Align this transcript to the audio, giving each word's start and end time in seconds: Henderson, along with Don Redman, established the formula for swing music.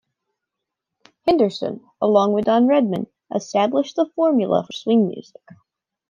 Henderson, 1.27 1.85
along 2.01 2.33
with 2.33 2.45
Don 2.45 2.67
Redman, 2.67 3.05
established 3.35 3.95
the 3.95 4.09
formula 4.15 4.63
for 4.65 4.73
swing 4.73 5.07
music. 5.07 5.43